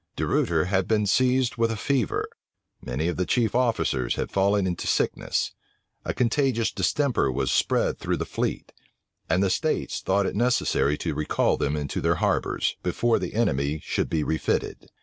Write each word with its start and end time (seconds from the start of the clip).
De 0.15 0.25
Ruyter 0.25 0.65
had 0.65 0.87
been 0.87 1.05
seized 1.05 1.57
with 1.57 1.69
a 1.69 1.77
fever: 1.77 2.27
many 2.83 3.07
of 3.07 3.17
the 3.17 3.25
chief 3.27 3.53
officers 3.53 4.15
had 4.15 4.31
fallen 4.31 4.65
into 4.65 4.87
sickness: 4.87 5.53
a 6.03 6.11
contagious 6.11 6.71
distemper 6.71 7.31
was 7.31 7.51
spread 7.51 7.99
through 7.99 8.17
the 8.17 8.25
fleet: 8.25 8.73
and 9.29 9.43
the 9.43 9.49
states 9.51 10.01
thought 10.01 10.25
it 10.25 10.35
necessary 10.35 10.97
to 10.97 11.13
recall 11.13 11.55
them 11.55 11.75
into 11.77 12.01
their 12.01 12.15
harbors, 12.15 12.77
before 12.81 13.19
the 13.19 13.35
enemy 13.35 13.79
should 13.83 14.09
be 14.09 14.23
refitted. 14.23 14.89